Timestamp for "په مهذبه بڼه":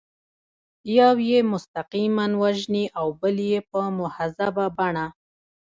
3.71-5.05